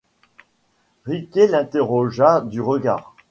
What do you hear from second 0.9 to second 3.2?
Riquet l'interrogea du regard.